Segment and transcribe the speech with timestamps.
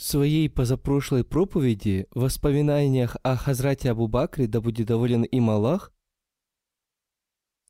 [0.00, 5.92] В своей позапрошлой проповеди в воспоминаниях о Хазрате Абу Бакре, да будет доволен им Аллах,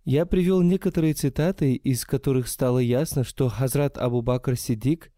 [0.05, 5.13] я привел некоторые цитаты, из которых стало ясно, что Хазрат Абу Бакр Сидик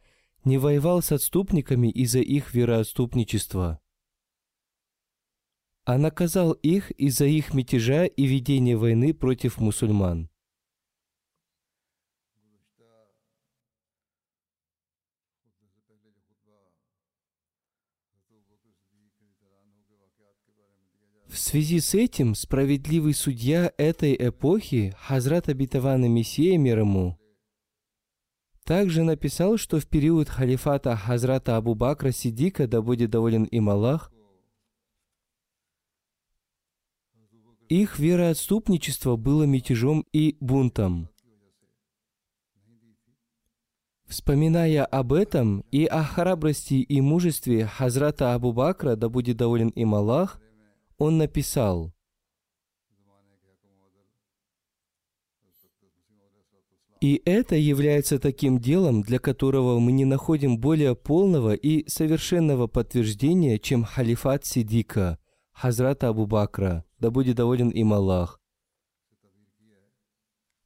[0.45, 3.79] не воевал с отступниками из-за их вероотступничества,
[5.85, 10.32] а наказал их из-за их мятежа и ведения войны против мусульман.
[21.33, 27.19] В связи с этим справедливый судья этой эпохи, Хазрат Абитавана Мессия мир ему,
[28.65, 34.13] также написал, что в период халифата Хазрата Абу Бакра Сидика, да будет доволен им Аллах,
[37.71, 41.09] их вероотступничество было мятежом и бунтом.
[44.05, 49.95] Вспоминая об этом и о храбрости и мужестве Хазрата Абу Бакра, да будет доволен им
[49.95, 50.42] Аллах,
[51.03, 51.93] он написал,
[57.01, 63.59] И это является таким делом, для которого мы не находим более полного и совершенного подтверждения,
[63.59, 65.19] чем халифат Сидика,
[65.51, 68.41] Хазрата Абу Бакра, да будет доволен им Аллах.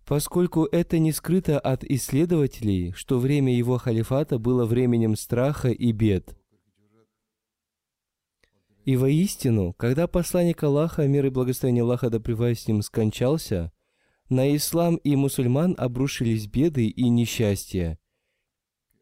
[0.05, 6.37] Поскольку это не скрыто от исследователей, что время его халифата было временем страха и бед–
[8.87, 13.73] и воистину, когда посланник Аллаха, мир и благословение Аллаха да с ним, скончался,
[14.29, 17.99] на ислам и мусульман обрушились беды и несчастья.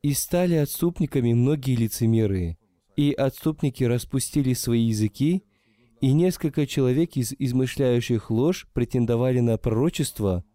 [0.01, 2.57] И стали отступниками многие лицемеры,
[2.97, 5.45] и отступники распустили свои языки,
[6.01, 10.47] и несколько человек из измышляющих ложь претендовали на пророчество,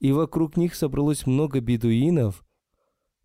[0.00, 2.44] и вокруг них собралось много бедуинов.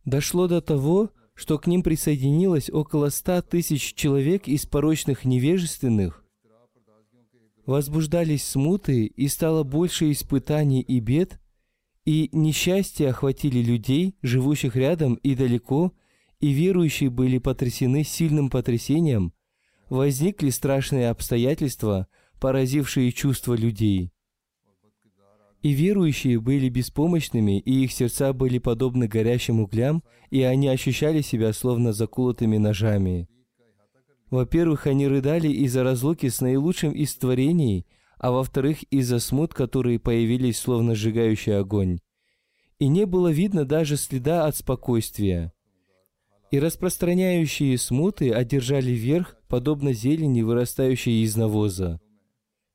[0.05, 6.23] Дошло до того, что к ним присоединилось около ста тысяч человек из порочных невежественных,
[7.66, 11.39] возбуждались смуты, и стало больше испытаний и бед,
[12.05, 15.94] и несчастья охватили людей, живущих рядом и далеко,
[16.39, 19.33] и верующие были потрясены сильным потрясением,
[19.89, 22.07] возникли страшные обстоятельства,
[22.39, 24.12] поразившие чувства людей.
[25.63, 31.53] И верующие были беспомощными, и их сердца были подобны горящим углям, и они ощущали себя
[31.53, 33.29] словно заколотыми ножами.
[34.29, 37.85] Во-первых, они рыдали из-за разлуки с наилучшим из творений,
[38.18, 42.00] а во-вторых, из-за смут, которые появились словно сжигающий огонь.
[42.80, 45.53] И не было видно даже следа от спокойствия.
[46.51, 52.01] И распространяющие смуты одержали верх, подобно зелени, вырастающей из навоза.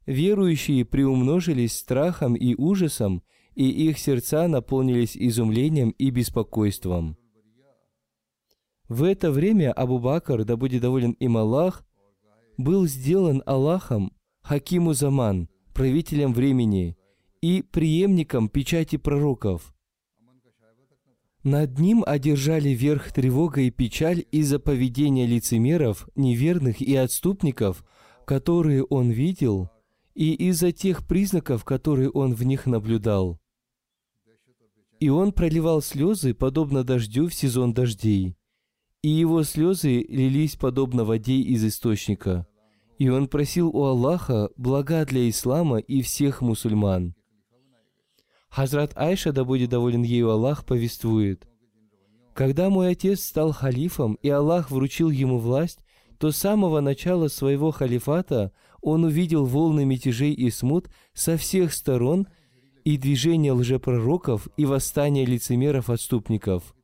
[0.09, 3.23] Верующие приумножились страхом и ужасом,
[3.55, 7.19] и их сердца наполнились изумлением и беспокойством.
[8.89, 11.85] В это время Абу Бакр, да будет доволен им Аллах,
[12.57, 16.97] был сделан Аллахом Хакиму Заман, правителем времени,
[17.43, 19.75] и преемником печати пророков.
[21.45, 27.85] Над ним одержали верх тревога и печаль из-за поведения лицемеров, неверных и отступников,
[28.25, 29.69] которые он видел–
[30.19, 33.39] и из-за тех признаков, которые он в них наблюдал.
[34.99, 38.37] И он проливал слезы, подобно дождю в сезон дождей.
[39.01, 42.49] И его слезы лились подобно воде из источника.
[42.99, 47.15] И он просил у Аллаха блага для ислама и всех мусульман.
[48.49, 51.47] Хазрат Айша, да будет доволен ею Аллах, повествует.
[52.35, 55.79] Когда мой отец стал халифом, и Аллах вручил ему власть,
[56.19, 62.29] то с самого начала своего халифата он увидел волны мятежей и смут со всех сторон
[62.85, 66.75] и движение лжепророков и восстание лицемеров-отступников.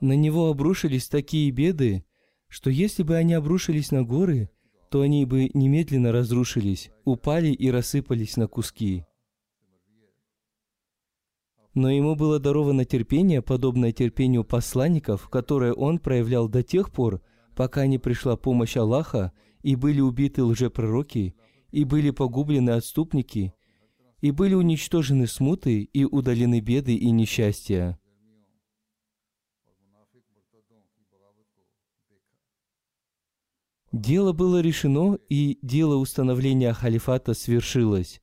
[0.00, 2.04] На него обрушились такие беды,
[2.48, 4.50] что если бы они обрушились на горы,
[4.90, 9.04] то они бы немедленно разрушились, упали и рассыпались на куски.
[11.74, 17.20] Но ему было даровано терпение, подобное терпению посланников, которое он проявлял до тех пор,
[17.58, 19.32] пока не пришла помощь Аллаха,
[19.62, 21.34] и были убиты лжепророки,
[21.72, 23.52] и были погублены отступники,
[24.20, 27.98] и были уничтожены смуты, и удалены беды и несчастья.
[33.90, 38.22] Дело было решено, и дело установления халифата свершилось.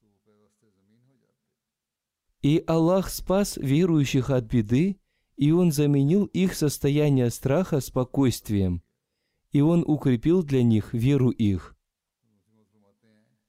[2.42, 4.98] И Аллах спас верующих от беды,
[5.36, 8.85] и Он заменил их состояние страха спокойствием,
[9.56, 11.78] и Он укрепил для них веру их.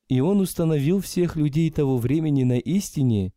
[0.06, 3.32] И Он установил всех людей того времени на истине,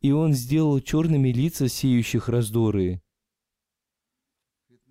[0.00, 3.00] и Он сделал черными лица сеющих раздоры.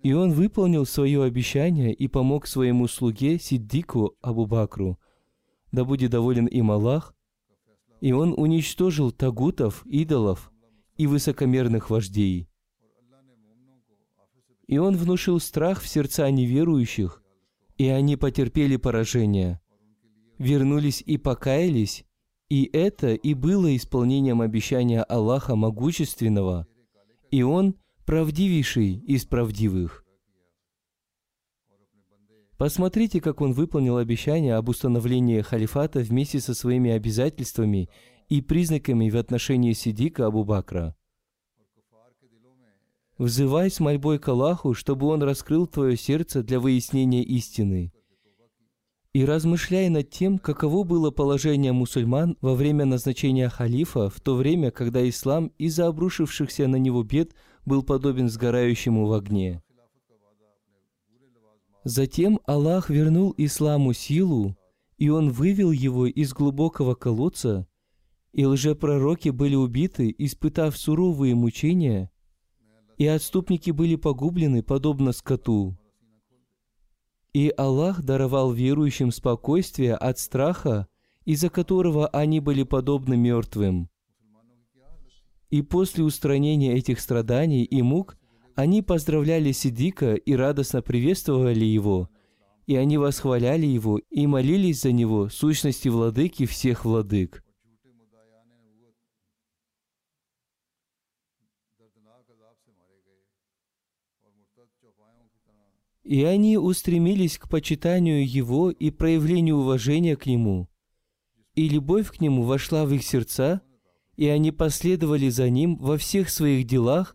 [0.02, 4.98] И он выполнил свое обещание и помог своему слуге Сиддику Абу Бакру.
[5.70, 7.14] Да будет доволен им Аллах.
[8.00, 10.50] И он уничтожил тагутов, идолов
[10.96, 12.48] и высокомерных вождей.
[14.68, 17.22] И он внушил страх в сердца неверующих,
[17.76, 19.60] и они потерпели поражение.
[20.38, 22.04] Вернулись и покаялись,
[22.48, 26.68] и это и было исполнением обещания Аллаха Могущественного.
[27.30, 27.74] И Он–
[28.06, 30.04] правдивейший из правдивых.
[32.58, 37.88] Посмотрите, как он выполнил обещание об установлении халифата вместе со своими обязательствами
[38.28, 40.96] и признаками в отношении Сидика Абу Бакра.
[43.18, 47.92] Взывай с мольбой к Аллаху, чтобы Он раскрыл твое сердце для выяснения истины.
[49.12, 54.70] И размышляй над тем, каково было положение мусульман во время назначения халифа, в то время,
[54.70, 57.34] когда ислам из-за обрушившихся на него бед–
[57.68, 59.62] был подобен сгорающему в огне.
[61.84, 64.56] Затем Аллах вернул исламу силу,
[64.96, 67.68] и он вывел его из глубокого колодца,
[68.32, 72.10] и лжепророки были убиты, испытав суровые мучения,
[72.98, 75.78] и отступники были погублены, подобно скоту.
[77.32, 80.88] И Аллах даровал верующим спокойствие от страха,
[81.24, 83.88] из-за которого они были подобны мертвым.
[85.50, 88.18] И после устранения этих страданий и мук
[88.54, 92.10] они поздравляли Сидика и радостно приветствовали его,
[92.66, 97.44] и они восхваляли его и молились за него, сущности владыки всех владык.
[106.08, 110.66] И они устремились к почитанию Его и проявлению уважения к Нему.
[111.54, 113.60] И любовь к Нему вошла в их сердца,
[114.16, 117.14] и они последовали за ним во всех своих делах,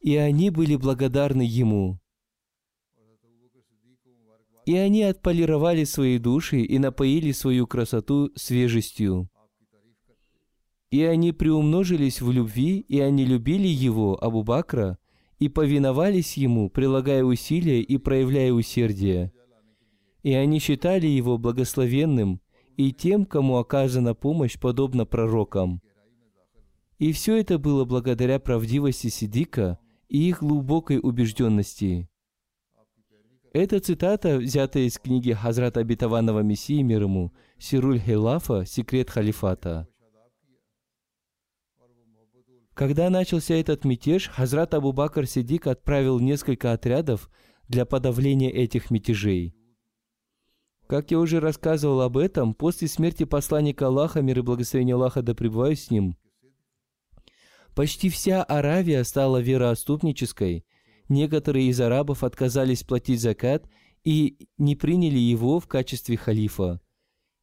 [0.00, 2.00] и они были благодарны ему.
[4.64, 9.28] И они отполировали свои души и напоили свою красоту свежестью.
[10.90, 14.96] И они приумножились в любви, и они любили его, Абу Бакра,
[15.42, 19.32] и повиновались ему, прилагая усилия и проявляя усердие.
[20.22, 22.40] И они считали его благословенным
[22.76, 25.82] и тем, кому оказана помощь, подобно пророкам.
[27.00, 32.08] И все это было благодаря правдивости Сидика и их глубокой убежденности.
[33.52, 39.88] Эта цитата, взятая из книги Хазрата Обетованного Мессии мир ему, Сируль Хелафа «Секрет халифата».
[42.74, 47.30] Когда начался этот мятеж, Хазрат Абу Бакр Сидик отправил несколько отрядов
[47.68, 49.54] для подавления этих мятежей.
[50.86, 55.34] Как я уже рассказывал об этом, после смерти посланника Аллаха, мир и благословение Аллаха да
[55.34, 56.16] пребывают с ним,
[57.74, 60.66] Почти вся Аравия стала вероотступнической.
[61.08, 63.66] Некоторые из арабов отказались платить закат
[64.04, 66.80] и не приняли его в качестве халифа.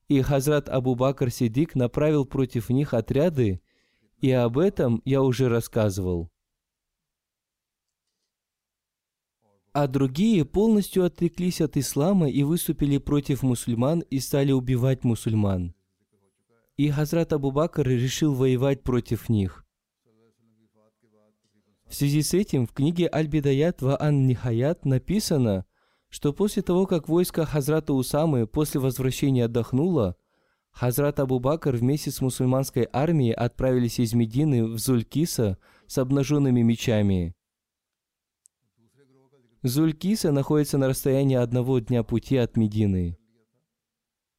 [0.08, 3.62] И Хазрат Абу Бакр Сидик направил против них отряды,
[4.22, 6.30] и об этом я уже рассказывал.
[9.72, 15.76] А другие полностью отреклись от ислама и выступили против мусульман и стали убивать мусульман.
[16.76, 19.66] И Хазрат Абу Бакр решил воевать против них.
[21.86, 25.66] В связи с этим в книге Аль-Бидаят ва Ан Нихаят написано,
[26.10, 30.16] что после того, как войско Хазрата Усамы после возвращения отдохнуло,
[30.80, 35.58] Хазрат Абу Бакр вместе с мусульманской армией отправились из Медины в Зулькиса
[35.88, 37.36] с обнаженными мечами.
[39.62, 43.18] Зулькиса находится на расстоянии одного дня пути от Медины.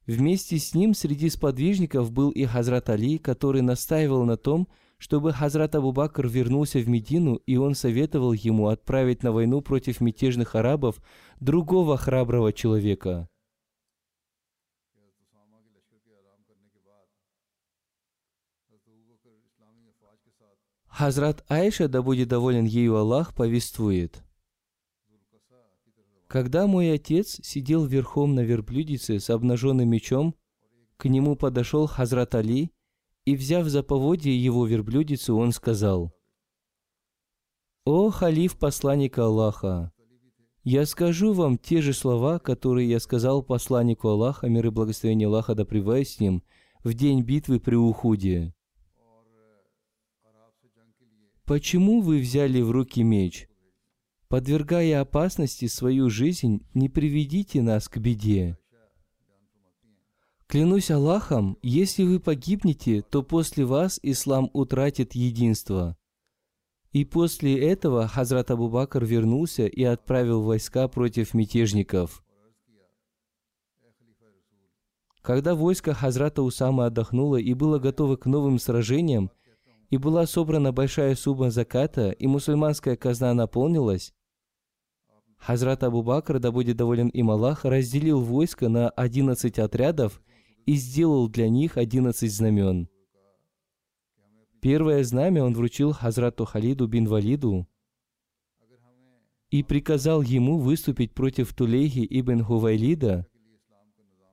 [0.07, 4.67] Вместе с ним среди сподвижников был и Хазрат Али, который настаивал на том,
[4.97, 10.01] чтобы Хазрат Абу Бакр вернулся в Медину, и он советовал ему отправить на войну против
[10.01, 11.03] мятежных арабов
[11.39, 13.29] другого храброго человека.
[21.01, 24.23] Хазрат Айша, да будет доволен ею Аллах, повествует.
[26.27, 30.35] Когда мой отец сидел верхом на верблюдице с обнаженным мечом,
[30.97, 32.69] к нему подошел Хазрат Али,
[33.25, 36.13] и, взяв за поводье его верблюдицу, он сказал,
[37.83, 39.91] «О, халиф посланника Аллаха,
[40.63, 45.55] я скажу вам те же слова, которые я сказал посланнику Аллаха, мир и благословение Аллаха
[45.55, 46.43] да с ним,
[46.83, 48.53] в день битвы при Ухуде.
[51.45, 53.47] Почему вы взяли в руки меч?
[54.27, 58.57] Подвергая опасности свою жизнь, не приведите нас к беде.
[60.47, 65.97] Клянусь Аллахом, если вы погибнете, то после вас ислам утратит единство.
[66.91, 72.23] И после этого Хазрат Абу Бакр вернулся и отправил войска против мятежников.
[75.21, 79.31] Когда войско Хазрата Усама отдохнуло и было готово к новым сражениям,
[79.91, 84.13] и была собрана большая сумма заката, и мусульманская казна наполнилась,
[85.37, 90.21] Хазрат Абу Бакр, да будет доволен им Аллах, разделил войско на 11 отрядов
[90.67, 92.87] и сделал для них 11 знамен.
[94.61, 97.67] Первое знамя он вручил Хазрату Халиду бин Валиду
[99.49, 103.25] и приказал ему выступить против Тулейхи ибн Хувайлида,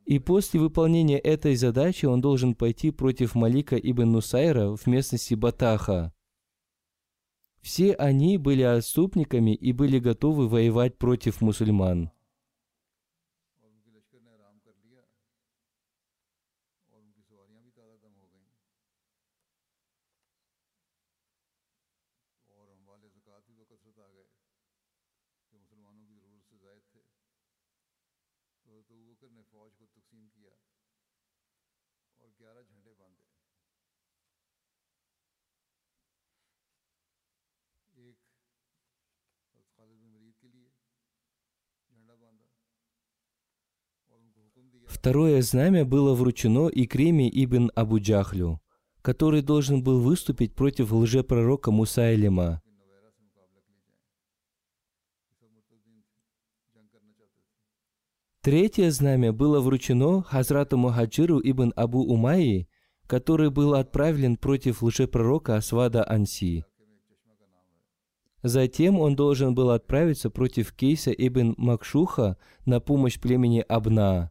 [0.09, 6.15] и после выполнения этой задачи он должен пойти против Малика ибн Нусайра в местности Батаха.
[7.61, 12.11] Все они были отступниками и были готовы воевать против мусульман.
[44.87, 48.61] Второе знамя было вручено Икриме ибн Абу Джахлю,
[49.03, 52.63] который должен был выступить против лжепророка Мусайлима.
[58.41, 62.69] Третье знамя было вручено Хазрату Мухаджиру ибн Абу Умайи,
[63.09, 66.65] который был отправлен против лжепророка Асвада Анси.
[68.43, 72.37] Затем он должен был отправиться против Кейса ибн Макшуха
[72.67, 74.31] на помощь племени Абна.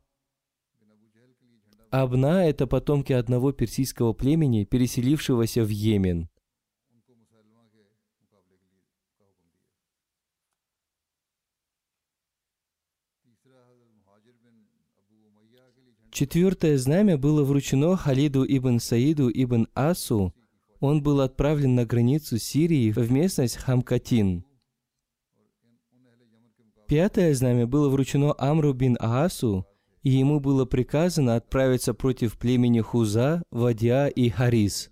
[1.90, 6.30] Абна– это потомки одного персидского племени, переселившегося в Йемен.
[16.18, 20.34] Четвертое знамя было вручено Халиду ибн Саиду ибн Асу.
[20.80, 24.44] Он был отправлен на границу Сирии в местность Хамкатин.
[26.88, 29.68] Пятое знамя было вручено Амру бин Аасу,
[30.02, 34.90] и ему было приказано отправиться против племени Хуза, Вадиа и Харис.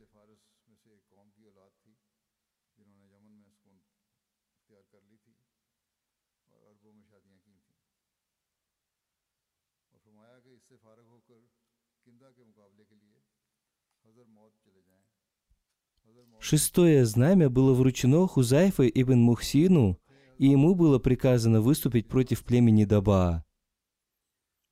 [16.40, 20.00] Шестое знамя было вручено Хузайфа ибн Мухсину,
[20.38, 23.44] и ему было приказано выступить против племени Даба.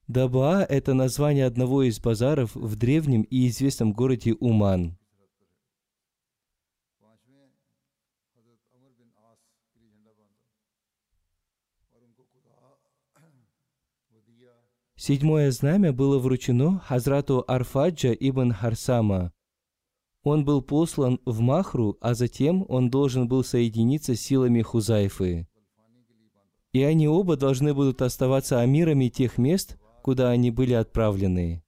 [0.07, 4.97] Даба– это название одного из базаров в древнем и известном городе Уман.
[15.05, 19.33] Седьмое знамя было вручено Хазрату Арфаджа ибн Харсама.
[20.24, 25.45] Он был послан в Махру, а затем он должен был соединиться с силами Хузайфы.
[26.72, 31.62] И они оба должны будут оставаться амирами тех мест, куда они были отправлены.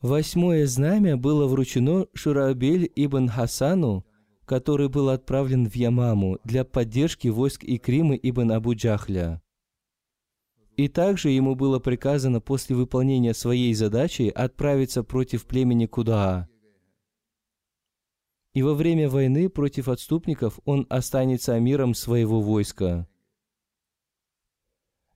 [0.00, 4.06] Восьмое знамя было вручено Шурабель ибн Хасану,
[4.46, 9.42] который был отправлен в Ямаму для поддержки войск Икримы ибн Абу Джахля.
[10.76, 16.48] И также ему было приказано после выполнения своей задачи отправиться против племени Кудаа.
[18.54, 23.06] И во время войны против отступников он останется амиром своего войска.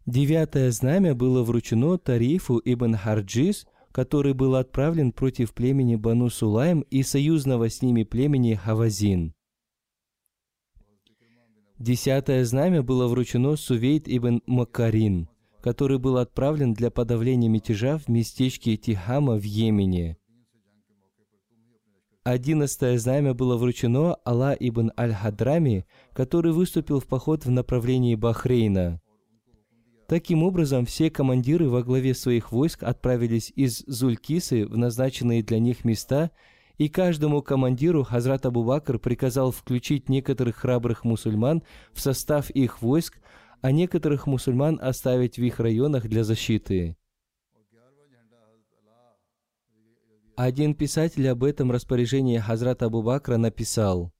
[0.04, 7.02] Девятое знамя было вручено Тарифу ибн Харджис, который был отправлен против племени Бану Сулайм и
[7.02, 9.32] союзного с ними племени Хавазин.
[11.78, 15.28] Десятое знамя было вручено Сувейт ибн Макарин–
[15.64, 20.18] который был отправлен для подавления мятежа в местечке Тихама в Йемене.
[22.22, 29.00] Одиннадцатое знамя было вручено Алла ибн Аль-Хадрами, который выступил в поход в направлении Бахрейна.
[30.06, 35.84] Таким образом, все командиры во главе своих войск отправились из Зулькисы в назначенные для них
[35.84, 36.30] места,
[36.76, 43.18] и каждому командиру Хазрат Абу Бакр приказал включить некоторых храбрых мусульман в состав их войск,
[43.62, 46.96] а некоторых мусульман оставить в их районах для защиты.
[50.36, 54.12] Один писатель об этом распоряжении Хазрата Абу Бакра написал,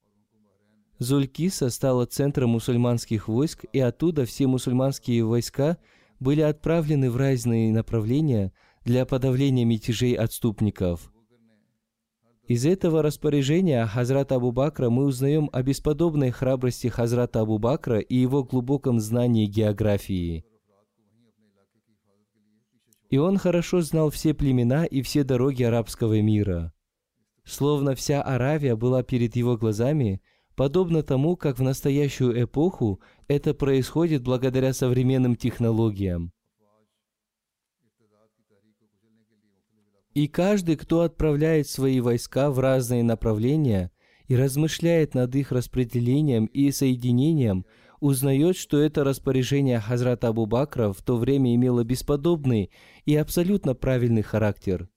[0.99, 5.79] Зулькиса стала центром мусульманских войск, и оттуда все мусульманские войска
[6.21, 8.53] были отправлены в разные направления
[8.85, 11.11] для подавления мятежей отступников–
[12.47, 18.17] из этого распоряжения Хазрата Абу Бакра мы узнаем о бесподобной храбрости Хазрата Абу Бакра и
[18.17, 20.45] его глубоком знании географии.
[23.09, 26.75] И он хорошо знал все племена и все дороги арабского мира.
[27.45, 30.21] Словно вся Аравия была перед его глазами,
[30.57, 36.33] подобно тому, как в настоящую эпоху это происходит благодаря современным технологиям.
[40.15, 43.91] И каждый, кто отправляет свои войска в разные направления
[44.29, 47.67] и размышляет над их распределением и соединением,
[47.99, 52.71] узнает, что это распоряжение Хазрата Абу Бакра в то время имело бесподобный
[53.05, 54.89] и абсолютно правильный характер.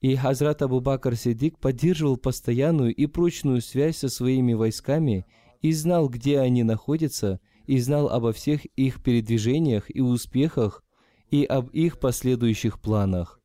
[0.00, 5.26] И Хазрат Абу Бакр Сидик поддерживал постоянную и прочную связь со своими войсками
[5.62, 10.84] и знал, где они находятся, и знал обо всех их передвижениях и успехах,
[11.30, 13.40] и об их последующих планах.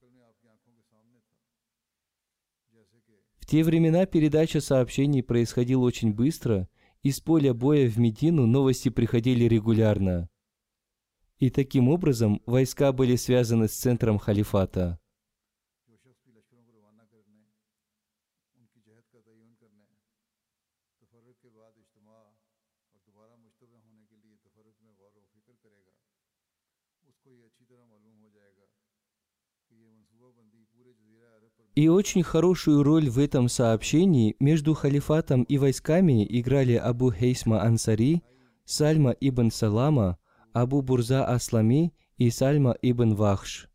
[3.39, 6.69] В те времена передача сообщений происходила очень быстро,
[7.01, 10.29] и с поля боя в Медину новости приходили регулярно.
[11.39, 15.00] И таким образом войска были связаны с центром халифата.
[31.73, 38.23] И очень хорошую роль в этом сообщении между халифатом и войсками играли Абу Хейсма Ансари,
[38.65, 40.17] Сальма ибн Салама,
[40.51, 43.69] Абу Бурза Аслами и Сальма ибн Вахш.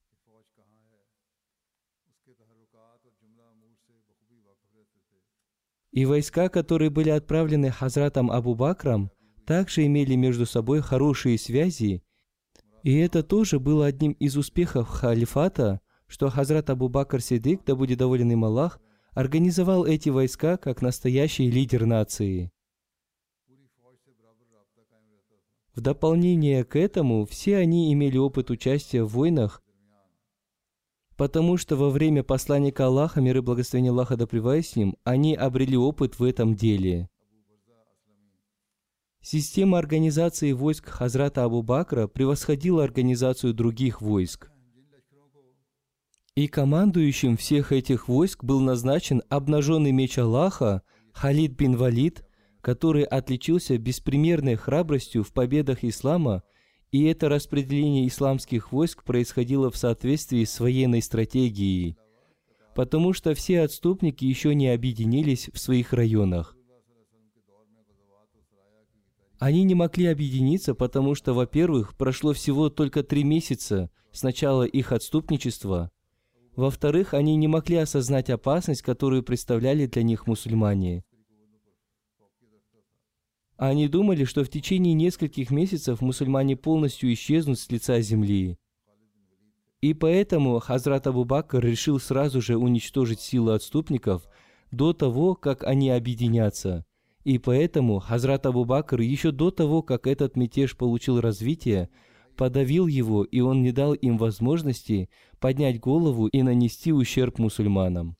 [5.90, 9.10] И войска, которые были отправлены Хазратом Абу Бакрам,
[9.46, 12.02] также имели между собой хорошие связи,
[12.82, 17.98] и это тоже было одним из успехов халифата– что Хазрат Абу Бакр Сидик, да будет
[17.98, 18.80] доволен им Аллах,
[19.12, 22.50] организовал эти войска как настоящий лидер нации.
[25.74, 29.62] В дополнение к этому, все они имели опыт участия в войнах,
[31.16, 35.76] потому что во время посланника Аллаха, мир и благословение Аллаха да с ним, они обрели
[35.76, 37.08] опыт в этом деле.
[39.20, 44.50] Система организации войск Хазрата Абу Бакра превосходила организацию других войск–
[46.36, 52.24] и командующим всех этих войск был назначен обнаженный меч Аллаха Халид бин Валид,
[52.60, 56.42] который отличился беспримерной храбростью в победах ислама,
[56.92, 61.96] и это распределение исламских войск происходило в соответствии с военной стратегией,
[62.74, 66.54] потому что все отступники еще не объединились в своих районах.
[69.38, 74.92] Они не могли объединиться, потому что, во-первых, прошло всего только три месяца с начала их
[74.92, 75.90] отступничества–
[76.56, 81.04] во-вторых, они не могли осознать опасность, которую представляли для них мусульмане.
[83.56, 88.58] Они думали, что в течение нескольких месяцев мусульмане полностью исчезнут с лица земли.
[89.80, 94.26] И поэтому Хазрат Абу Бакр решил сразу же уничтожить силы отступников
[94.70, 96.84] до того, как они объединятся.
[97.24, 101.88] И поэтому Хазрат Абу Бакр еще до того, как этот мятеж получил развитие,
[102.36, 105.08] подавил его, и он не дал им возможности
[105.40, 108.16] поднять голову и нанести ущерб мусульманам.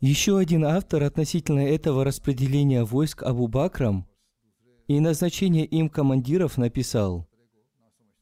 [0.00, 4.06] Еще один автор относительно этого распределения войск Абу Бакрам
[4.86, 7.28] и назначения им командиров написал,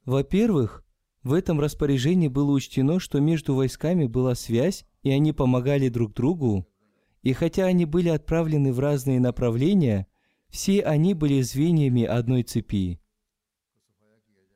[0.04, 0.84] во-первых,
[1.22, 6.66] в этом распоряжении было учтено, что между войсками была связь, и они помогали друг другу,
[7.22, 10.08] и хотя они были отправлены в разные направления,
[10.50, 13.00] все они были звеньями одной цепи.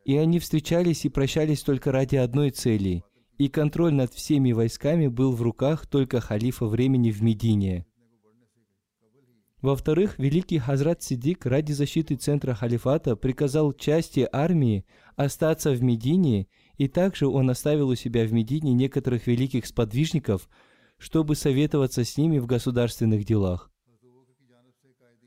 [0.05, 3.05] И они встречались и прощались только ради одной цели,
[3.39, 7.87] и контроль над всеми войсками был в руках только халифа времени в Медине.
[9.63, 14.85] Во-вторых, великий Хазрат Сидик ради защиты центра халифата приказал части армии
[15.17, 20.51] остаться в Медине, и также он оставил у себя в Медине некоторых великих сподвижников,
[20.99, 23.71] чтобы советоваться с ними в государственных делах.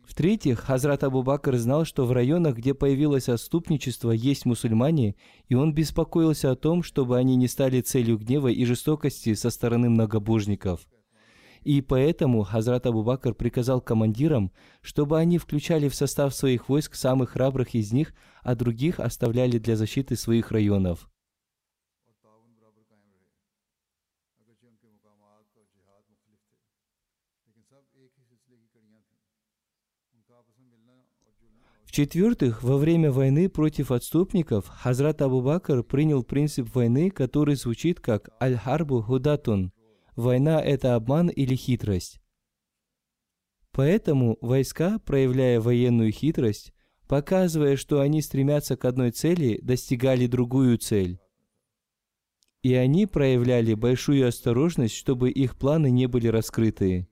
[0.08, 5.16] В-третьих, Хазрат Абу Бакр знал, что в районах, где появилось отступничество, есть мусульмане,
[5.48, 9.90] и он беспокоился о том, чтобы они не стали целью гнева и жестокости со стороны
[9.90, 10.88] многобожников–
[11.64, 17.76] и поэтому Хазрат Абу-Бакр приказал командирам, чтобы они включали в состав своих войск самых храбрых
[17.76, 21.10] из них, а других оставляли для защиты своих районов.
[31.90, 39.02] В-четвертых, во время войны против отступников Хазрат Абу-Бакр принял принцип войны, который звучит как «Аль-Харбу
[39.02, 39.74] Худатун»
[40.16, 42.20] «Война– это обман или хитрость».
[43.72, 46.74] Поэтому войска, проявляя военную хитрость,
[47.08, 51.20] показывая, что они стремятся к одной цели, достигали другую цель.
[52.62, 57.08] И они проявляли большую осторожность, чтобы их планы не были раскрыты.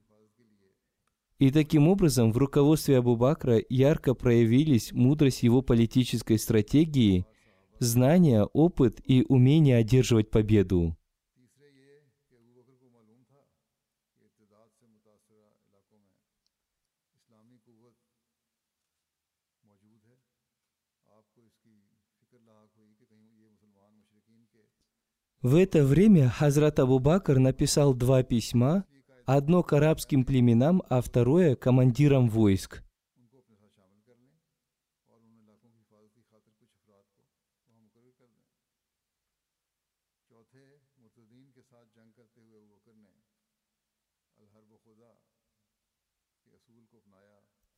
[1.39, 7.27] И таким образом в руководстве Абу Бакра ярко проявились мудрость его политической стратегии,
[7.79, 10.96] знания, опыт и умение одерживать победу.
[25.47, 28.83] В это время Хазрат Абу Бакр написал два письма,
[29.25, 32.83] одно к арабским племенам, а второе– командирам войск.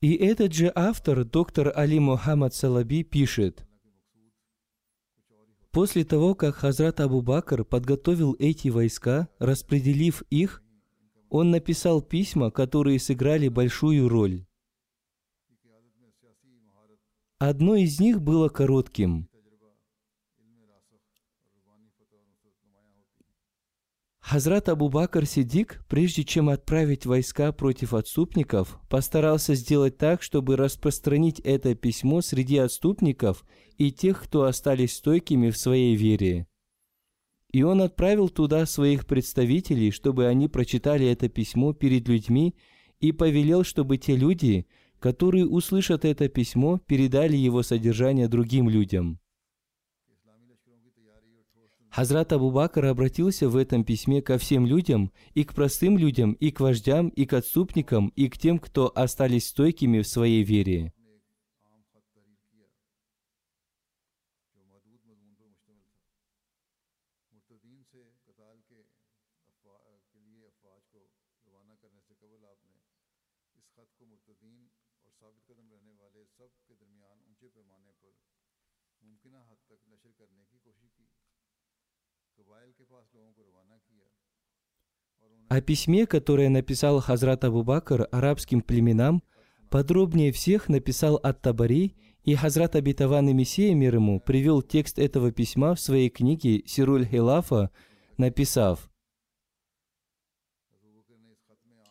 [0.00, 3.64] И этот же автор, доктор Али Мухаммад Салаби, пишет–
[5.72, 10.62] После того, как Хазрат Абу Бакр подготовил эти войска, распределив их,
[11.28, 14.44] он написал письма, которые сыграли большую роль.
[17.38, 19.29] Одно из них было коротким.
[24.20, 31.40] Хазрат Абу Бакр Сидик, прежде чем отправить войска против отступников, постарался сделать так, чтобы распространить
[31.40, 33.44] это письмо среди отступников
[33.76, 36.46] и тех, кто остались стойкими в своей вере.
[37.50, 42.54] И он отправил туда своих представителей, чтобы они прочитали это письмо перед людьми
[43.00, 44.66] и повелел, чтобы те люди,
[45.00, 49.18] которые услышат это письмо, передали его содержание другим людям.
[52.00, 56.50] Хазрат Абу Бакр обратился в этом письме ко всем людям, и к простым людям, и
[56.50, 60.94] к вождям, и к отступникам, и к тем, кто остались стойкими в своей вере.
[85.50, 89.20] О письме, которое написал Хазрат Абу Бакр арабским племенам,
[89.68, 95.74] подробнее всех написал Ат-Табари, и Хазрат Абитаван и Мессия мир ему привел текст этого письма
[95.74, 97.70] в своей книге Сируль Хилафа,
[98.16, 98.88] написав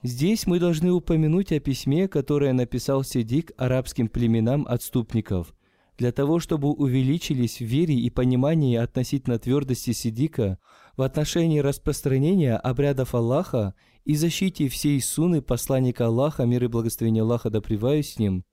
[0.04, 5.54] Здесь мы должны упомянуть о письме, которое написал Сидик арабским племенам отступников,
[6.00, 10.58] для того, чтобы увеличились в вере и понимании относительно твердости Сидика
[10.96, 17.50] в отношении распространения обрядов Аллаха и защите всей суны посланника Аллаха, мир и благословение Аллаха
[17.50, 18.46] да с ним,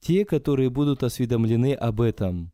[0.00, 2.52] те, которые будут осведомлены об этом.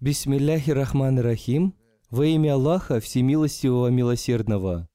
[0.00, 1.74] Бисмилляхи рахман рахим.
[2.08, 4.89] Во имя Аллаха Всемилостивого Милосердного.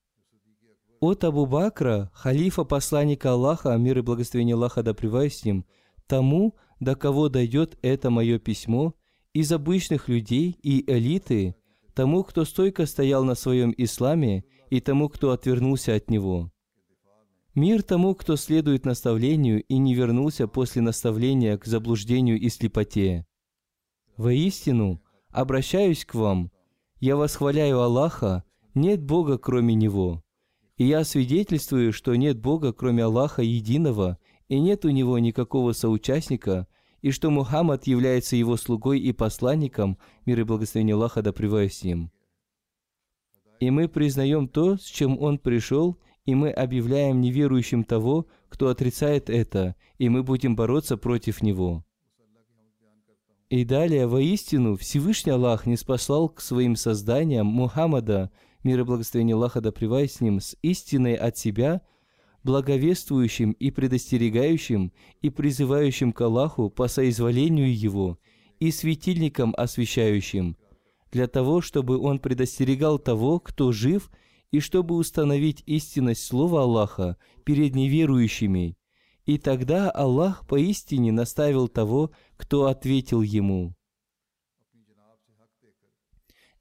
[1.07, 5.63] От Абу Бакра, халифа посланника Аллаха, мир и благословение Аллаха да с ним,
[6.07, 8.95] тому, до кого дойдет это мое письмо,
[9.31, 11.53] из обычных людей и элиты,
[11.93, 16.51] тому, кто стойко стоял на своем исламе, и тому, кто отвернулся от него.
[17.53, 23.27] Мир тому, кто следует наставлению и не вернулся после наставления к заблуждению и слепоте.
[24.17, 26.51] Воистину, обращаюсь к вам,
[26.99, 30.24] я восхваляю Аллаха, нет Бога кроме Него.
[30.77, 34.17] И я свидетельствую, что нет Бога кроме Аллаха единого,
[34.49, 36.67] и нет у Него никакого соучастника,
[37.01, 42.11] и что Мухаммад является Его слугой и посланником, мир и благословение Аллаха да с ним.
[43.59, 49.29] И мы признаем то, с чем Он пришел, и мы объявляем неверующим того, кто отрицает
[49.29, 51.85] это, и мы будем бороться против него.
[53.49, 58.31] И далее, воистину, Всевышний Аллах не спасал к своим созданиям Мухаммада,
[58.65, 61.81] мир и благословение Аллаха да с ним, с истиной от себя,
[62.43, 68.19] благовествующим и предостерегающим и призывающим к Аллаху по соизволению Его
[68.59, 70.57] и светильником освещающим,
[71.11, 74.11] для того, чтобы он предостерегал того, кто жив,
[74.51, 78.77] и чтобы установить истинность Слова Аллаха перед неверующими,
[79.25, 83.75] и тогда Аллах поистине наставил того, кто ответил ему.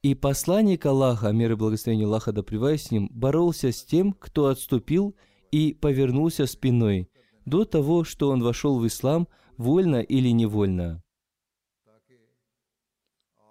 [0.04, 2.42] И посланник Аллаха, мир и благословение Аллаха да
[2.76, 5.16] с ним, боролся с тем, кто отступил
[5.50, 7.08] и повернулся спиной,
[7.46, 11.02] до того, что он вошел в ислам, вольно или невольно.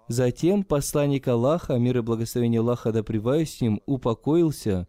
[0.06, 4.86] Затем посланник Аллаха, мир и благословение Аллаха да с ним, упокоился.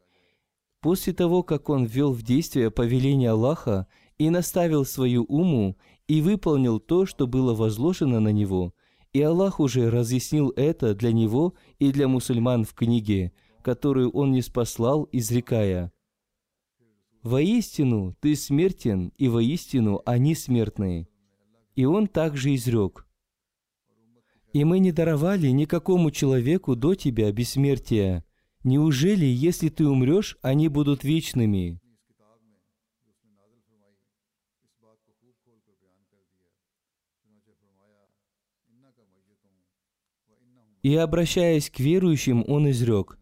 [0.81, 3.87] После того, как он ввел в действие повеление Аллаха
[4.19, 8.75] и наставил свою уму и выполнил то, что было возложено на него,
[9.15, 14.41] и Аллах уже разъяснил это для него и для мусульман в книге, которую он не
[14.41, 15.93] спаслал, изрекая,
[17.23, 21.07] «Воистину ты смертен, и воистину они смертные».
[21.75, 23.07] И он также изрек,
[24.51, 28.25] «И мы не даровали никакому человеку до тебя бессмертия.
[28.65, 31.79] Неужели, если ты умрешь, они будут вечными?»
[40.85, 43.17] И обращаясь к верующим, он изрек,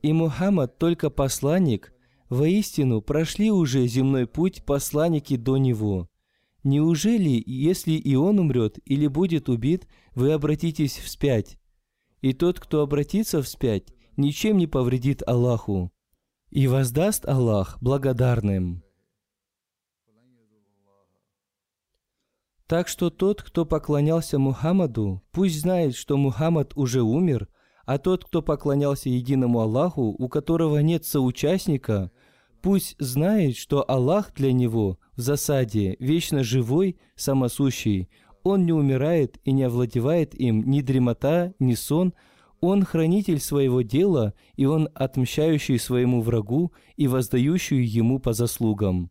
[0.00, 1.92] И Мухаммад только посланник–
[2.28, 6.08] Воистину, прошли уже земной путь посланники до него.
[6.62, 11.58] Неужели, если и он умрет или будет убит, вы обратитесь вспять?
[12.20, 15.92] И тот, кто обратится вспять, ничем не повредит Аллаху.
[16.50, 18.82] И воздаст Аллах благодарным.
[22.66, 27.48] Так что тот, кто поклонялся Мухаммаду, пусть знает, что Мухаммад уже умер,
[27.86, 32.10] а тот, кто поклонялся единому Аллаху, у которого нет соучастника,
[32.60, 38.08] Пусть знает, что Аллах для него в засаде вечно живой, самосущий.
[38.42, 42.14] Он не умирает и не овладевает им ни дремота, ни сон.
[42.60, 49.10] Он хранитель своего дела, и он отмщающий своему врагу и воздающий ему по заслугам.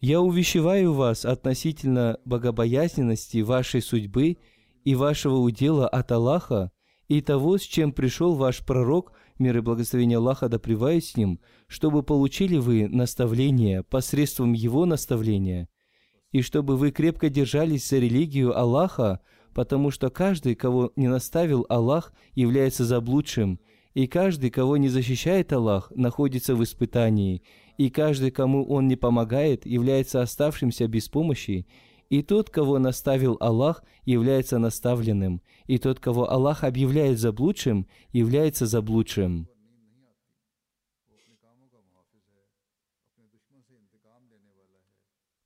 [0.00, 4.38] Я увещеваю вас относительно богобоязненности вашей судьбы
[4.84, 6.70] и вашего удела от Аллаха
[7.08, 12.02] и того, с чем пришел ваш пророк– мир и благословение Аллаха да с ним, чтобы
[12.02, 15.68] получили вы наставление посредством Его наставления,
[16.32, 19.20] и чтобы вы крепко держались за религию Аллаха,
[19.54, 23.60] потому что каждый, кого не наставил Аллах, является заблудшим,
[23.94, 27.42] и каждый, кого не защищает Аллах, находится в испытании,
[27.78, 31.66] и каждый, кому Он не помогает, является оставшимся без помощи,
[32.14, 39.48] и тот, кого наставил Аллах, является наставленным, и тот, кого Аллах объявляет заблудшим, является заблудшим.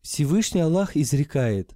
[0.02, 1.74] Всевышний Аллах изрекает,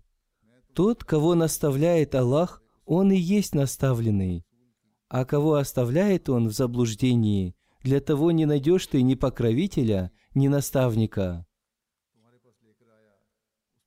[0.75, 4.45] «Тот, кого наставляет Аллах, он и есть наставленный,
[5.09, 11.47] а кого оставляет он в заблуждении, для того не найдешь ты ни покровителя, ни наставника».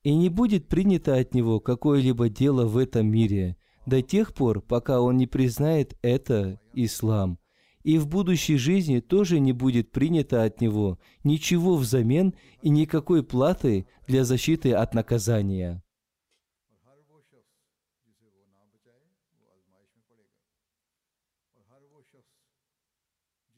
[0.06, 5.02] И не будет принято от него какое-либо дело в этом мире до тех пор, пока
[5.02, 7.40] он не признает это ислам.
[7.84, 13.88] И в будущей жизни тоже не будет принято от него ничего взамен и никакой платы
[14.08, 15.84] для защиты от наказания.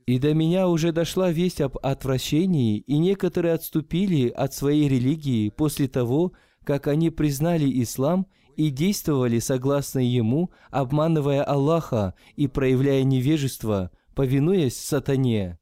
[0.08, 5.90] И до меня уже дошла весть об отвращении, и некоторые отступили от своей религии после
[5.90, 6.32] того,
[6.64, 15.60] как они признали ислам и действовали согласно ему, обманывая Аллаха и проявляя невежество, повинуясь сатане.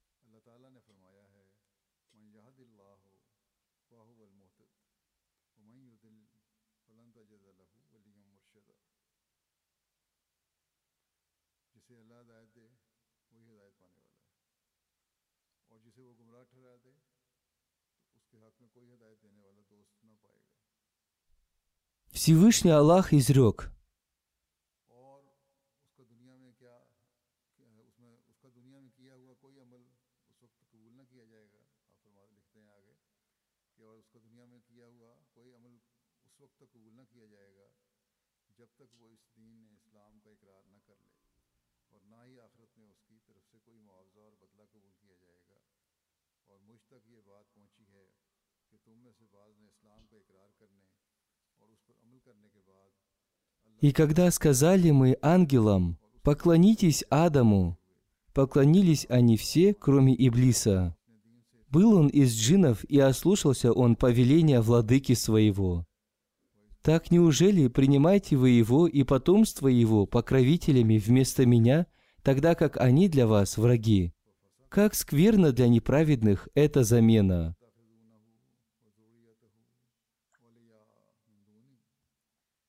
[22.14, 23.58] Всевышний Аллах изрек,
[24.88, 25.20] और
[25.84, 26.76] उसका दुनिया में क्या
[27.58, 29.84] क्या है, उसमें उसका दुनिया में किया हुआ कोई अमल
[30.30, 32.94] उस वक्त कबूल ना किया जाएगा आप फरमा लिखते हैं आगे
[33.78, 35.74] कि और उसका दुनिया में किया हुआ कोई अमल
[36.26, 37.68] उस वक्त तक कबूल ना किया जाएगा
[38.58, 41.14] जब तक वो इस दीन इस्लाम का इकरार ना कर ले
[41.92, 45.43] और ना ही आखिरत में उसकी तरफ से कोई मुआवजा और बदला कबूल किया जाएगा
[53.81, 57.77] «И когда сказали мы ангелам, поклонитесь Адаму,
[58.33, 60.95] поклонились они все, кроме Иблиса.
[61.69, 65.85] Был он из джиннов, и ослушался он повеления владыки своего.
[66.81, 71.87] Так неужели принимаете вы его и потомство его покровителями вместо меня,
[72.21, 74.13] тогда как они для вас враги?
[74.75, 77.55] Как скверно для неправедных эта замена.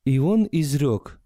[0.04, 1.20] И он изрек,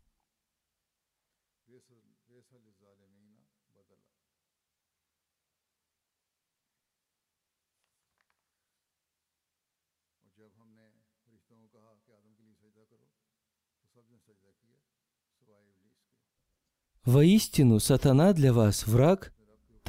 [17.04, 19.34] Воистину, сатана для вас враг,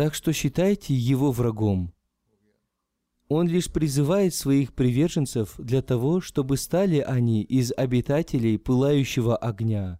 [0.01, 1.93] так что считайте его врагом.
[3.27, 9.99] Он лишь призывает своих приверженцев для того, чтобы стали они из обитателей пылающего огня.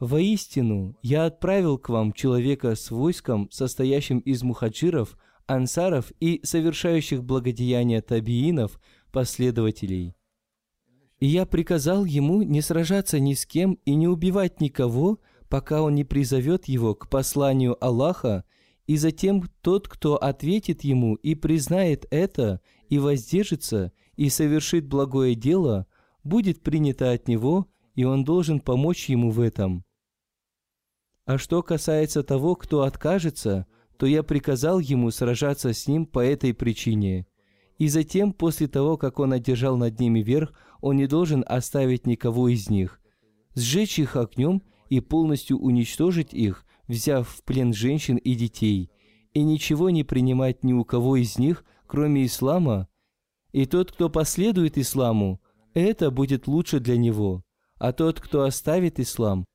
[0.00, 8.02] Воистину, я отправил к вам человека с войском, состоящим из мухаджиров, ансаров и совершающих благодеяния
[8.02, 8.80] табиинов,
[9.12, 10.16] последователей.
[11.20, 15.96] И я приказал ему не сражаться ни с кем и не убивать никого, пока он
[15.96, 18.44] не призовет его к посланию Аллаха,
[18.86, 25.86] и затем тот, кто ответит ему и признает это, и воздержится, и совершит благое дело,
[26.24, 29.84] будет принято от него, и он должен помочь ему в этом.
[31.26, 36.54] А что касается того, кто откажется, то я приказал ему сражаться с ним по этой
[36.54, 37.26] причине.
[37.76, 42.48] И затем, после того, как он одержал над ними верх, он не должен оставить никого
[42.48, 43.00] из них,
[43.54, 48.90] сжечь их огнем и полностью уничтожить их, взяв в плен женщин и детей,
[49.32, 52.88] и ничего не принимать ни у кого из них, кроме ислама.
[53.52, 55.40] И тот, кто последует исламу,
[55.72, 57.42] это будет лучше для него.
[57.78, 59.46] А тот, кто оставит ислам,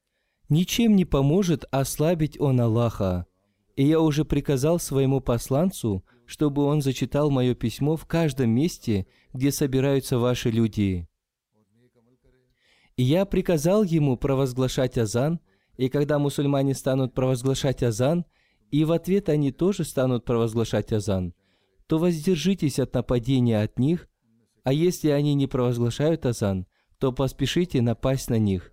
[0.49, 3.27] ничем не поможет ослабить он Аллаха.
[3.75, 9.51] И я уже приказал своему посланцу, чтобы он зачитал мое письмо в каждом месте, где
[9.51, 11.07] собираются ваши люди.
[12.97, 15.39] Я приказал ему провозглашать азан,
[15.75, 18.25] и когда мусульмане станут провозглашать азан,
[18.71, 21.33] и в ответ они тоже станут провозглашать азан,
[21.87, 24.07] то воздержитесь от нападения от них,
[24.63, 28.71] а если они не провозглашают азан, то поспешите напасть на них.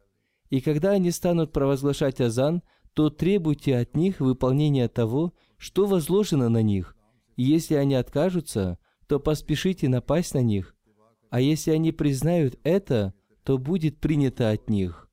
[0.50, 2.62] И когда они станут провозглашать азан,
[2.94, 6.97] то требуйте от них выполнения того, что возложено на них.
[7.36, 8.78] Если они откажутся,
[9.09, 10.74] то поспешите напасть на них.
[11.30, 13.14] А если они признают это,
[13.45, 15.09] то будет принято от них.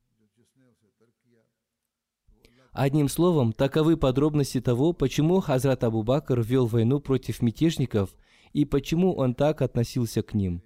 [2.72, 8.16] Одним словом, таковы подробности того, почему Хазрат Абу Бакр вел войну против мятежников
[8.54, 10.64] и почему он так относился к ним.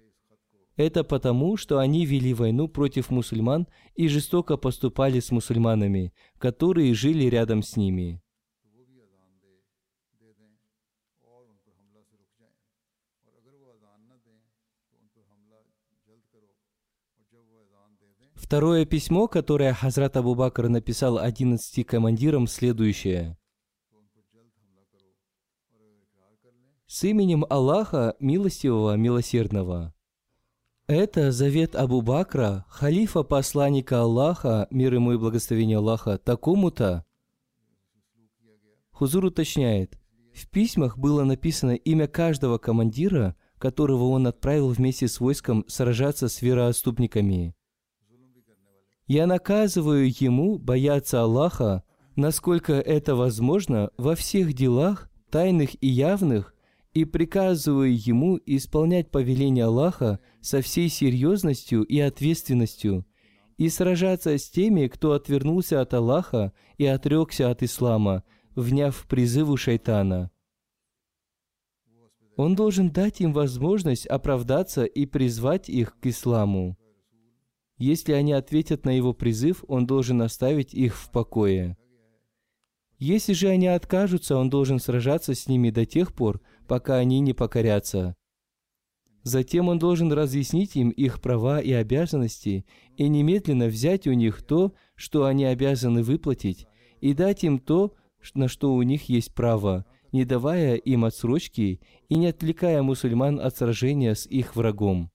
[0.76, 7.24] Это потому, что они вели войну против мусульман и жестоко поступали с мусульманами, которые жили
[7.24, 8.20] рядом с ними.
[18.44, 23.38] Второе письмо, которое Хазрат Абу Бакр написал 11 командирам, следующее.
[26.86, 29.94] С именем Аллаха, милостивого, милосердного.
[30.86, 37.06] Это завет Абу Бакра, халифа посланника Аллаха, мир ему и благословение Аллаха, такому-то.
[38.90, 39.98] Хузур уточняет,
[40.34, 46.42] в письмах было написано имя каждого командира, которого он отправил вместе с войском сражаться с
[46.42, 47.54] вероотступниками.
[49.06, 51.84] Я наказываю ему бояться Аллаха,
[52.16, 56.54] насколько это возможно, во всех делах, тайных и явных,
[56.94, 63.04] и приказываю ему исполнять повеление Аллаха со всей серьезностью и ответственностью,
[63.58, 68.22] и сражаться с теми, кто отвернулся от Аллаха и отрекся от ислама,
[68.54, 70.30] вняв призыву шайтана.
[72.36, 76.76] Он должен дать им возможность оправдаться и призвать их к исламу.
[77.76, 81.76] Если они ответят на его призыв, он должен оставить их в покое.
[82.98, 87.32] Если же они откажутся, он должен сражаться с ними до тех пор, пока они не
[87.32, 88.14] покорятся.
[89.24, 92.66] Затем он должен разъяснить им их права и обязанности
[92.96, 96.66] и немедленно взять у них то, что они обязаны выплатить,
[97.00, 97.94] и дать им то,
[98.34, 103.56] на что у них есть право, не давая им отсрочки и не отвлекая мусульман от
[103.56, 105.10] сражения с их врагом.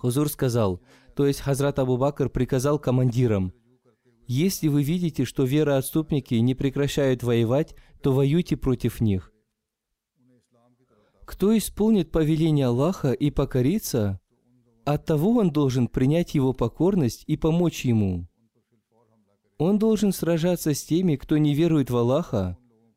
[0.00, 0.80] Хузур сказал,
[1.14, 3.52] то есть Хазрат Абу Бакр приказал командирам,
[4.26, 9.30] «Если вы видите, что вероотступники не прекращают воевать, то воюйте против них.
[11.26, 14.20] Кто исполнит повеление Аллаха и покорится,
[14.86, 18.26] от того он должен принять его покорность и помочь ему.
[19.58, 22.56] Он должен сражаться с теми, кто не верует в Аллаха,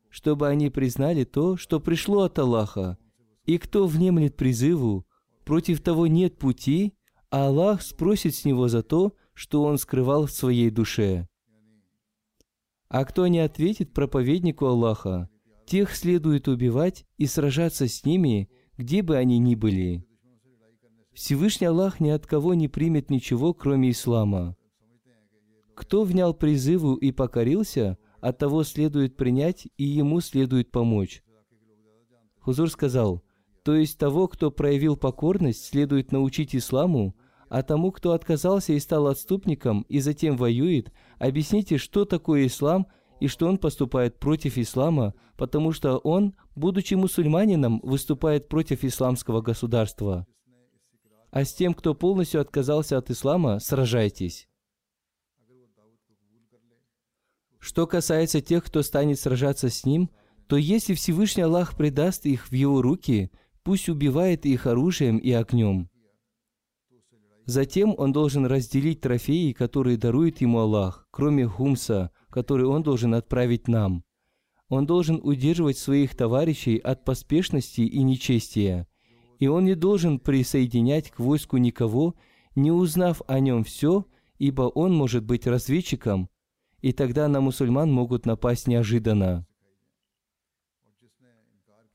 [0.10, 2.98] чтобы они признали то, что пришло от Аллаха,
[3.46, 5.06] и кто внемлет призыву,
[5.44, 6.94] против того нет пути,
[7.30, 11.28] а Аллах спросит с него за то, что он скрывал в своей душе.
[12.90, 15.30] А кто не ответит проповеднику Аллаха,
[15.66, 20.06] тех следует убивать и сражаться с ними, где бы они ни были.
[21.14, 24.56] Всевышний Аллах ни от кого не примет ничего, кроме ислама.
[25.76, 31.24] Кто внял призыву и покорился, от того следует принять и ему следует помочь.
[32.40, 33.24] Хузур сказал,
[33.64, 37.16] то есть того, кто проявил покорность, следует научить исламу,
[37.50, 42.88] а тому, кто отказался и стал отступником и затем воюет, объясните, что такое ислам
[43.20, 50.28] и что он поступает против ислама, потому что он, будучи мусульманином, выступает против исламского государства.
[51.32, 54.50] А с тем, кто полностью отказался от ислама, сражайтесь.
[57.60, 60.10] Что касается тех, кто станет сражаться с ним,
[60.48, 63.32] то если Всевышний Аллах предаст их в его руки,
[63.64, 65.90] пусть убивает их оружием и огнем.
[67.46, 73.68] Затем он должен разделить трофеи, которые дарует ему Аллах, кроме хумса, который он должен отправить
[73.68, 74.04] нам.
[74.70, 78.88] Он должен удерживать своих товарищей от поспешности и нечестия,
[79.40, 82.16] и он не должен присоединять к войску никого,
[82.56, 84.06] не узнав о нем все,
[84.38, 86.30] ибо он может быть разведчиком,
[86.82, 89.46] и тогда на мусульман могут напасть неожиданно.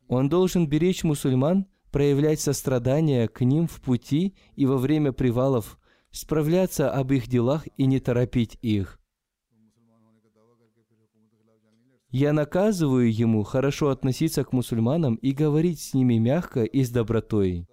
[0.08, 5.78] Он должен беречь мусульман– проявлять сострадание к ним в пути и во время привалов,
[6.10, 9.00] справляться об их делах и не торопить их.
[12.10, 17.66] Я наказываю ему хорошо относиться к мусульманам и говорить с ними мягко и с добротой.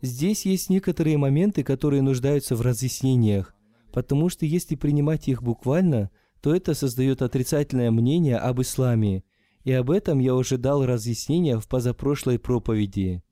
[0.00, 3.54] Здесь есть некоторые моменты, которые нуждаются в разъяснениях,
[3.92, 9.24] потому что если принимать их буквально, то это создает отрицательное мнение об исламе,
[9.64, 13.22] и об этом я уже дал разъяснение в позапрошлой проповеди.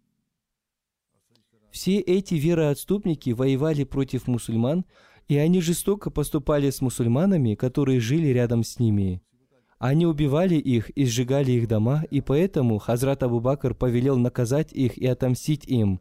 [1.70, 4.86] Все эти вероотступники воевали против мусульман,
[5.28, 9.22] и они жестоко поступали с мусульманами, которые жили рядом с ними.
[9.78, 14.96] Они убивали их и сжигали их дома, и поэтому Хазрат Абу Бакр повелел наказать их
[14.96, 16.00] и отомстить им.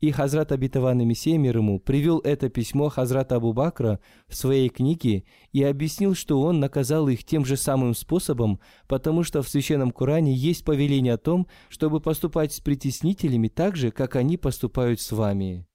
[0.00, 5.24] И Хазрат Абитаван Мессия мир ему привел это письмо Хазрата Абу Бакра в своей книге
[5.52, 10.32] и объяснил, что он наказал их тем же самым способом, потому что в Священном Коране
[10.32, 15.66] есть повеление о том, чтобы поступать с притеснителями так же, как они поступают с вами.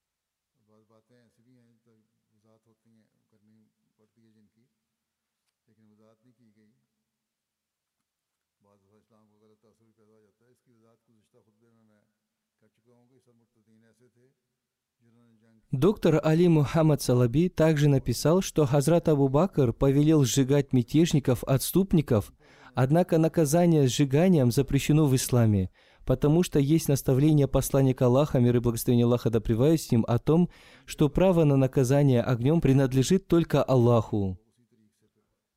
[15.78, 22.32] Доктор Али Мухаммад Салаби также написал, что Хазрат Абу Бакр повелел сжигать мятежников-отступников,
[22.76, 25.70] однако наказание сжиганием запрещено в исламе,
[26.06, 30.50] потому что есть наставление посланника Аллаха, мир и благословение Аллаха да с ним, о том,
[30.86, 34.40] что право на наказание огнем принадлежит только Аллаху.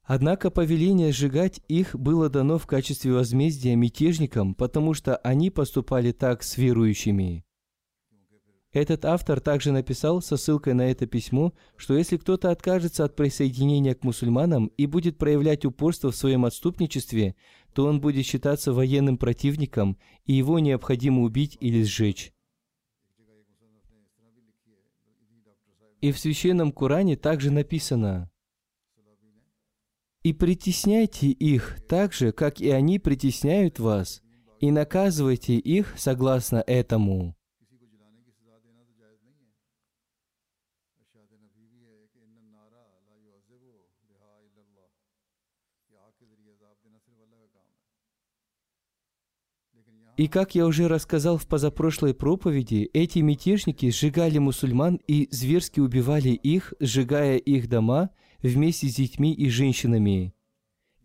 [0.03, 6.43] Однако повеление сжигать их было дано в качестве возмездия мятежникам, потому что они поступали так
[6.43, 7.45] с верующими.
[8.73, 13.95] Этот автор также написал со ссылкой на это письмо, что если кто-то откажется от присоединения
[13.95, 17.35] к мусульманам и будет проявлять упорство в своем отступничестве,
[17.73, 19.97] то он будет считаться военным противником,
[20.27, 22.33] и его необходимо убить или сжечь.
[26.03, 28.31] И в Священном Коране также написано
[30.23, 34.23] «И притесняйте их так же, как и они притесняют вас,
[34.61, 37.38] и наказывайте их согласно этому».
[50.19, 56.31] И как я уже рассказал в позапрошлой проповеди, эти мятежники сжигали мусульман и зверски убивали
[56.31, 58.11] их, сжигая их дома
[58.43, 60.35] вместе с детьми и женщинами.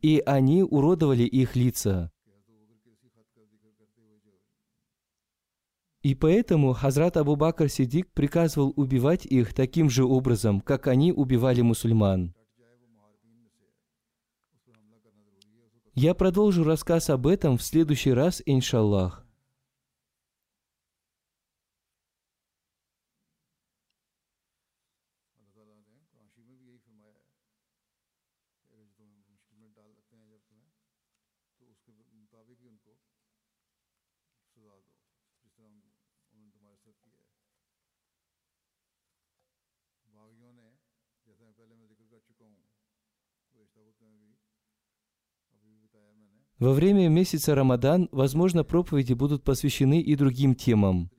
[0.02, 2.12] И они уродовали их лица.
[6.02, 11.62] И поэтому Хазрат Абу Бакр Сидик приказывал убивать их таким же образом, как они убивали
[11.62, 12.34] мусульман.
[15.96, 19.23] Я продолжу рассказ об этом в следующий раз, иншаллах.
[46.64, 51.12] Во время месяца Рамадан, возможно, проповеди будут посвящены и другим темам.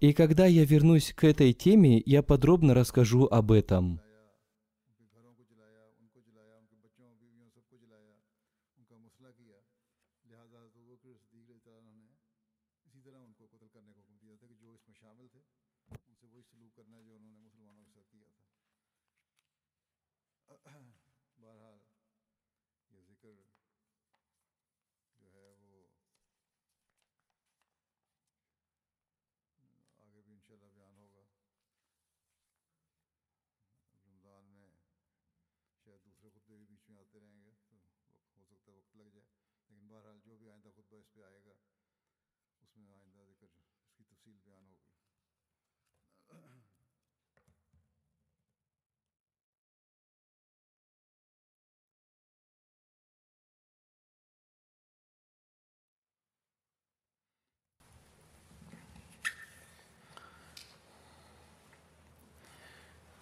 [0.00, 4.00] И когда я вернусь к этой теме, я подробно расскажу об этом.